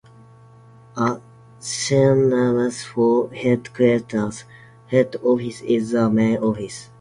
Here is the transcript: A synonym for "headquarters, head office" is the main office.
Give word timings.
A 0.95 1.21
synonym 1.59 2.71
for 2.71 3.29
"headquarters, 3.35 4.45
head 4.87 5.15
office" 5.21 5.61
is 5.61 5.91
the 5.91 6.09
main 6.09 6.37
office. 6.37 6.89